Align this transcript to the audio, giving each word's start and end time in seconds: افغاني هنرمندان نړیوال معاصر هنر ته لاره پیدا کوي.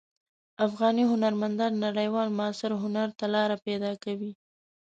افغاني 0.65 1.03
هنرمندان 1.11 1.71
نړیوال 1.85 2.27
معاصر 2.37 2.71
هنر 2.83 3.07
ته 3.19 3.25
لاره 3.33 3.57
پیدا 3.65 3.91
کوي. 4.03 4.31